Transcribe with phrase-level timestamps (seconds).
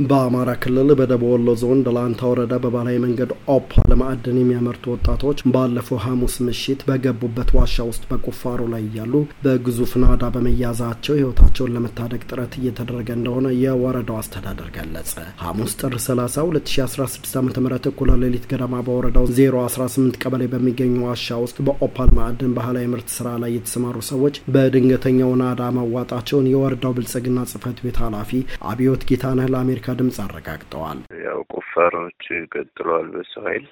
[0.00, 6.34] በአማራ ክልል በደቡብ ወሎ ዞን ደላንታ ወረዳ በባህላዊ መንገድ ኦፓል ማዕድን የሚያመርቱ ወጣቶች ባለፈው ሐሙስ
[6.46, 9.12] ምሽት በገቡበት ዋሻ ውስጥ በቁፋሮ ላይ እያሉ
[9.44, 15.12] በግዙፍ ናዳ በመያዛቸው ሕይወታቸውን ለመታደግ ጥረት እየተደረገ እንደሆነ የወረዳው አስተዳደር ገለጸ።
[15.44, 17.50] ሐሙስ ጥር 30 2016 ዓ ም
[17.90, 23.54] እኩለ ሌሊት ገደማ በወረዳው 018 ቀበሌ በሚገኙ ዋሻ ውስጥ በኦፓል ማዕድን ባህላዊ ምርት ስራ ላይ
[23.56, 28.34] የተሰማሩ ሰዎች በድንገተኛው ናዳ መዋጣቸውን የወረዳው ብልጽግና ጽህፈት ቤት ኃላፊ
[28.70, 33.66] አብዮት ጌታነህ ለአሜሪካ ድምጽ አረጋግጠዋል። ያው ቁፋሮዎች ቀጥለዋል። በሰው ኃይል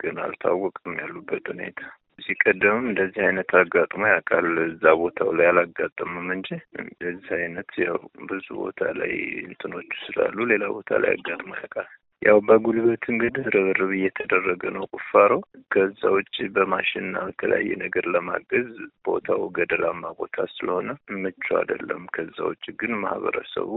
[0.00, 1.80] ግን አልታወቅም ያሉበት ሁኔታ።
[2.20, 6.48] እዚህ ቀደምም እንደዚህ አይነት አጋጥሞ ያውቃል። እዛ ቦታው ላይ አላጋጠምም እንጂ
[6.82, 11.88] እንደዚህ አይነት ያው ብዙ ቦታ ላይ እንትኖቹ ስላሉ ሌላ ቦታ ላይ አጋጥሞ ያውቃል።
[12.22, 15.30] ያው በጉልበት እንግዲህ ርብርብ እየተደረገ ነው ቁፋሮ።
[15.72, 18.68] ከዛ ውጭ በማሽንና በተለያየ ነገር ለማገዝ
[19.06, 20.88] ቦታው ገደላማ ቦታ ስለሆነ
[21.20, 23.70] ምቹ አይደለም። ከዛ ውጭ ግን ማህበረሰቡ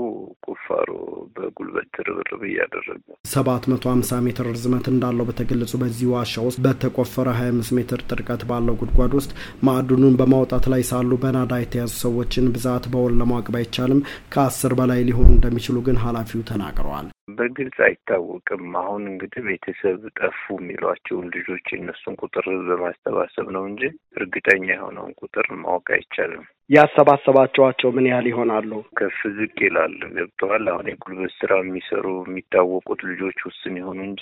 [0.48, 0.90] ቁፋሮ
[1.38, 3.00] በጉልበት ርብርብ እያደረገ
[3.34, 8.44] ሰባት መቶ ሀምሳ ሜትር ርዝመት እንዳለው በተገለጹ በዚህ ዋሻ ውስጥ በተቆፈረ ሀያ አምስት ሜትር ጥልቀት
[8.50, 9.32] ባለው ጉድጓድ ውስጥ
[9.68, 15.80] ማዕድኑን በማውጣት ላይ ሳሉ በናዳ የተያዙ ሰዎችን ብዛት በውል ለማወቅ ባይቻልም ከአስር በላይ ሊሆኑ እንደሚችሉ
[15.88, 23.64] ግን ኃላፊው ተናግረዋል። በግልጽ አይታወቅም። አሁን እንግዲህ ቤተሰብ ጠፉ የሚሏቸውን ልጆች የእነሱን ቁጥር በማሰባሰብ ነው
[23.70, 23.84] እንጂ
[24.18, 28.70] እርግጠኛ የሆነውን ቁጥር ማወቅ አይቻልም። ያሰባሰባቸዋቸው ምን ያህል ይሆናሉ?
[28.98, 34.22] ከፍ ዝቅ ይላል። ገብተዋል። አሁን የጉልበት ስራ የሚሰሩ የሚታወቁት ልጆች ውስን የሆኑ እንጂ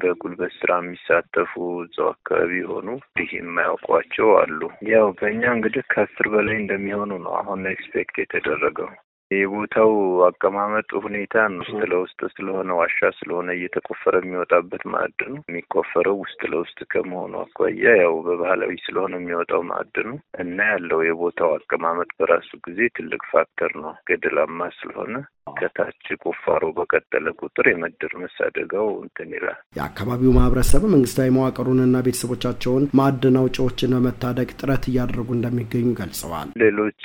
[0.00, 7.12] በጉልበት ስራ የሚሳተፉ እዛው አካባቢ የሆኑ ይህ የማያውቋቸው አሉ። ያው በእኛ እንግዲህ ከአስር በላይ እንደሚሆኑ
[7.24, 8.90] ነው አሁን expect የተደረገው።
[9.30, 9.90] የቦታው
[10.26, 17.94] አቀማመጥ ሁኔታ ውስጥ ለውስጥ ስለሆነ ዋሻ ስለሆነ እየተቆፈረ የሚወጣበት ማዕድኑ የሚቆፈረው ውስጥ ለውስጥ ከመሆኑ አኳያ
[18.00, 24.70] ያው በባህላዊ ስለሆነ የሚወጣው ማዕድኑ እና ያለው የቦታው አቀማመጥ በራሱ ጊዜ ትልቅ factor ነው። ገደላማ
[24.78, 25.14] ስለሆነ
[25.58, 33.94] ከታች ቁፋሮ በቀጠለ ቁጥር የመደርመስ አደጋው እንትን ይላል። የአካባቢው ማህበረሰብ መንግስታዊ መዋቅሩንና ቤተሰቦቻቸውን ማዕድን አውጪዎችን
[33.96, 37.02] በመታደግ ጥረት እያደረጉ እንደሚገኙ ገልጸዋል። ሌሎች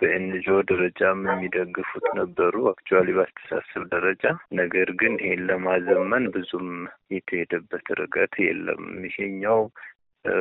[0.00, 4.24] በ NGO ደረጃም የሚደግፉት ነበሩ actually በአስተሳሰብ ደረጃ
[4.60, 6.68] ነገር ግን ይሄን ለማዘመን ብዙም
[7.14, 9.60] የተሄደበት ርቀት የለም። ይሄኛው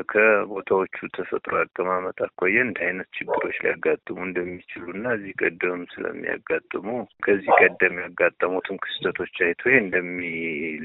[0.10, 6.88] ከቦታዎቹ ተፈጥሮ አቀማመጥ አኳያ እንደ አይነት ችግሮች ሊያጋጥሙ እንደሚችሉ እና እዚህ ቀደም ስለሚያጋጥሙ
[7.26, 10.20] ከዚህ ቀደም ያጋጠሙትን ክስተቶች አይቶ እንደሚ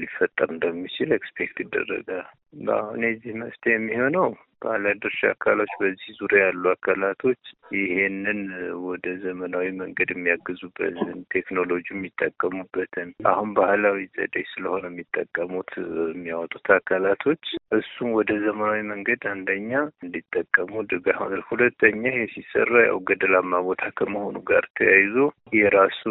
[0.01, 2.27] ሊፈጠር እንደሚችል expect ይደረጋል።
[2.75, 4.27] አሁን የዚህ መፍትሄ የሚሆነው
[4.63, 7.41] ባለድርሻ አካሎች በዚህ ዙሪያ ያሉ አካላቶች
[7.75, 8.39] ይሄንን
[8.87, 10.97] ወደ ዘመናዊ መንገድ የሚያግዙበትን
[11.33, 15.71] ቴክኖሎጂ የሚጠቀሙበትን አሁን ባህላዊ ዘዴ ስለሆነ የሚጠቀሙት
[16.09, 17.43] የሚያወጡት አካላቶች
[17.77, 19.71] እሱም ወደ ዘመናዊ መንገድ አንደኛ
[20.03, 21.19] እንዲጠቀሙ ድጋፍ፣
[21.49, 25.15] ሁለተኛ ይሄ ሲሰራ ያው ገደላማ ቦታ ከመሆኑ ጋር ተያይዞ
[25.57, 26.01] የራሱ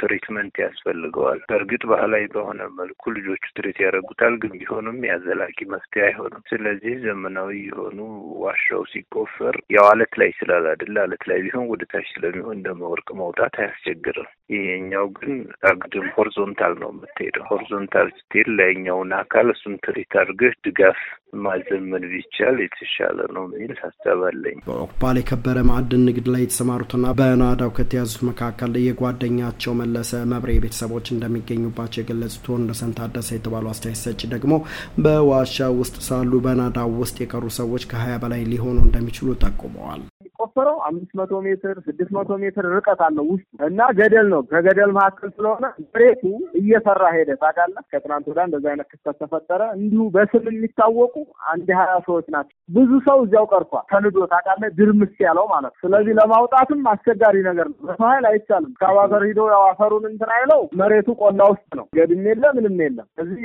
[0.00, 6.94] ትሪትመንት ያስፈልገዋል። በእርግጥ ባህላዊ በሆነ መልኩ ልጆቹ ትሪት ያደርጉታል፣ ግን ቢሆንም ያዘላቂ መፍትሄ አይሆንም። ስለዚህ
[7.06, 7.52] ዘመናዊ
[7.88, 8.00] የሆኑ
[8.42, 12.68] ዋሻው ሲቆፈር ያው አለት ላይ ስላል አይደለ አለት ላይ ቢሆን ወደ ታች ስለሚሆን እንደ
[13.20, 15.36] መውጣት አያስቸግርም። ይሄኛው ግን
[15.70, 21.00] አግድም ሆሪዞንታል ነው የምትሄደው። ሆሪዞንታል ስትሄድ ላይኛውን አካል እሱን ትሪት አድርገህ ድጋፍ
[21.40, 28.20] ማዘመን ቢቻል የተሻለ ነው የሚል ሀሳብ አለኝ። በኦፓል የከበረ ማዕድን ንግድ ላይ የተሰማሩትና በናዳው ከተያዙት
[28.28, 34.52] መካከል የጓደኛቸው መለሰ መብሬ ቤተሰቦች እንደሚገኙባቸው የገለጹት ወንደሰን ታደሰ የተባሉ አስተያየት ሰጪ ደግሞ
[35.02, 40.02] በዋሻ ውስጥ ሳሉ በናዳው ውስጥ የቀሩ ሰዎች ከሀያ በላይ ሊሆኑ እንደሚችሉ ጠቁመዋል።
[40.56, 45.30] ቆፈረው አምስት መቶ ሜትር ስድስት መቶ ሜትር ርቀት አለው ውስጥ እና ገደል ነው። ከገደል መካከል
[45.34, 46.22] ስለሆነ መሬቱ
[46.60, 51.14] እየሰራ ሄደ። ታውቃለህ፣ ከትናንት ወዲያ እንደዚህ አይነት ክስተት ተፈጠረ። እንዲሁ በስም የሚታወቁ
[51.52, 56.14] አንድ ሀያ ሰዎች ናቸው። ብዙ ሰው እዚያው ቀርቷል። ተንዶ ታውቃለህ፣ ድርምስ ያለው ማለት ነው። ስለዚህ
[56.20, 61.40] ለማውጣትም አስቸጋሪ ነገር ነው። በሰው ኃይል አይቻልም። ከአባተር ሂዶ ያው አፈሩን እንትን አይለው መሬቱ ቆላ
[61.52, 63.44] ውስጥ ነው። ገድም የለ ምንም የለም። ስለዚህ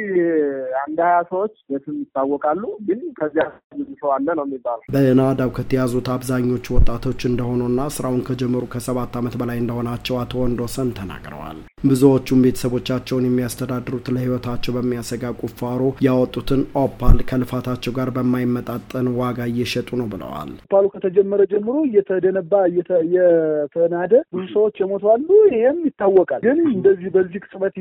[0.83, 2.57] አንድ ሀያ ሰዎች በስም ይታወቃሉ።
[2.87, 3.45] ግን ከዚያ
[3.75, 6.65] ብዙ ሰው አለ ነው የሚባለው። በናዳው ከተያዙት አብዛኞቹ
[7.03, 11.40] ወጣቶች እንደሆኑና ስራውን ከጀመሩ ከሰባት ዓመት በላይ እንደሆናቸው አቶ ወንዶሰን ተናግረዋል።
[11.83, 20.51] ብዙዎቹም ቤተሰቦቻቸውን የሚያስተዳድሩት ለሕይወታቸው በሚያሰጋ ቁፋሮ ያወጡትን ኦፓል ከልፋታቸው ጋር በማይመጣጠን ዋጋ እየሸጡ ነው ብለዋል።
[20.65, 27.75] ኦፓሉ ከተጀመረ ጀምሮ እየተደነባ እየተናደ ብዙ ሰዎች የሞቷሉ። ይህም ይታወቃል። ግን እንደዚህ በዚህ ቅጽበት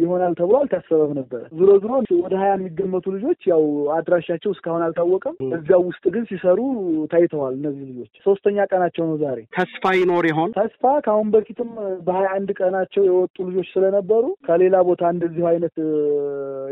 [0.00, 1.92] ይሆናል ተብሎ አልታሰበም ነበር። ዞሮ ዞሮ
[2.24, 3.64] ወደ ሀያ የሚገመቱ ልጆች ያው
[3.96, 6.58] አድራሻቸው እስካሁን አልታወቀም። እዚያው ውስጥ ግን ሲሰሩ
[7.12, 10.50] ታይተዋል። እነዚህ ልጆች ሶስተኛ ቀናቸው ነው ዛሬ። ተስፋ ይኖር ይሆን?
[10.58, 11.70] ተስፋ ከአሁን በፊትም
[12.06, 15.74] በሀያ አንድ ቀናቸው የወጡ ልጆች ስለነበሩ ከሌላ ቦታ እንደዚሁ አይነት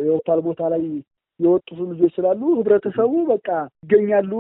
[0.07, 0.83] የኦፓል ቦታ ላይ
[1.41, 3.49] የወጡት ልጆች ስላሉ ህብረተሰቡ በቃ
[3.85, 4.33] ይገኛሉ።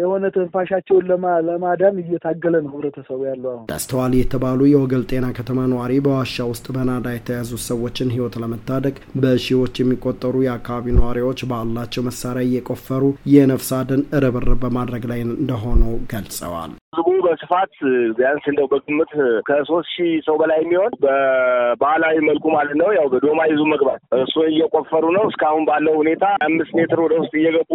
[0.00, 1.04] የሆነ ትንፋሻቸውን
[1.48, 7.06] ለማዳን እየታገለ ነው ህብረተሰቡ ያለው። አሁን ደስተዋል የተባሉ የወገል ጤና ከተማ ነዋሪ በዋሻ ውስጥ በናዳ
[7.14, 13.04] የተያዙ ሰዎችን ህይወት ለመታደግ በሺዎች የሚቆጠሩ የአካባቢ ነዋሪዎች ባላቸው መሳሪያ እየቆፈሩ
[13.34, 15.82] የነፍስ አድን ርብርብ በማድረግ ላይ እንደሆኑ
[16.14, 17.72] ገልጸዋል። ህዝቡ በስፋት
[18.18, 19.12] ቢያንስ እንደው በግምት
[19.48, 25.04] ከሶስት ሺህ ሰው በላይ የሚሆን በባህላዊ መልኩ ማለት ነው ያው በዶማ ይዙ መግባት እሱ እየቆፈሩ
[25.16, 27.72] ነው። እስካሁን ባለው ሁኔታ አምስት ሜትር ወደ ውስጥ እየገቡ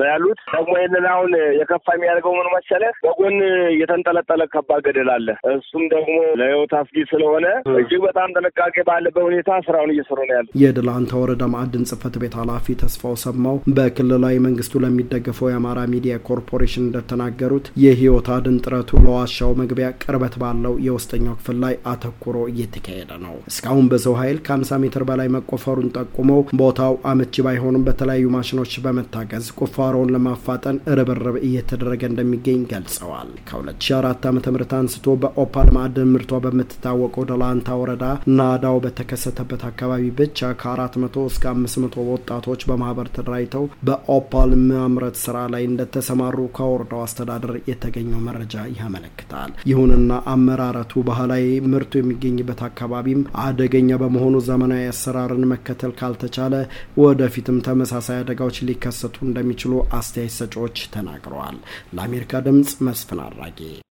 [0.00, 1.30] ነው ያሉት። ደግሞ ይህንን አሁን
[1.60, 3.36] የከፋ የሚያደርገው ምን መሰለህ፣ በጎን
[3.80, 6.08] የተንጠለጠለ ከባድ ገደል አለ። እሱም ደግሞ
[6.40, 11.86] ለህይወት አስጊ ስለሆነ እጅግ በጣም ጥንቃቄ ባለበት ሁኔታ ስራውን እየሰሩ ነው ያሉት። የደላንታ ወረዳ ማዕድን
[11.90, 19.00] ጽህፈት ቤት ኃላፊ ተስፋው ሰማው በክልላዊ መንግስቱ ለሚደገፈው የአማራ ሚዲያ ኮርፖሬሽን እንደተናገሩት የህይወት አድን ጥረቱ
[19.04, 25.02] ለዋሻው መግቢያ ቅርበት ባለው የውስጠኛው ክፍል ላይ አተኩሮ እየተካሄደ ነው። እስካሁን በሰው ኃይል ከ50 ሜትር
[25.10, 33.30] በላይ መቆፈሩን ጠቁመው ቦታው አመቺ ባይሆንም በተለያዩ ማሽኖች በመታገዝ ቁፋሮውን ለማፋጠን ርብርብ እየተደረገ እንደሚገኝ ገልጸዋል።
[33.50, 34.40] ከ2004 ዓ ም
[34.80, 38.04] አንስቶ በኦፓል ማዕድን ምርቷ በምትታወቀው ደላንታ ወረዳ
[38.38, 46.28] ናዳው በተከሰተበት አካባቢ ብቻ ከ400 እስከ 500 ወጣቶች በማህበር ተደራጅተው በኦፓል ማምረት ስራ ላይ እንደተሰማሩ
[46.58, 55.48] ከወረዳው አስተዳደር የተገኘው መረጃ ያመለክታል። ይሁንና አመራረቱ ባህላዊ ምርቱ የሚገኝበት አካባቢም አደገኛ በመሆኑ ዘመናዊ አሰራርን
[55.52, 56.54] መከተል ካልተቻለ
[57.02, 61.58] ወደፊትም ተመሳሳይ አደጋዎች ሊከሰቱ እንደሚችሉ አስተያየት ሰጪዎች ተናግረዋል።
[61.96, 63.60] ለአሜሪካ ድምጽ መስፍን አራጌ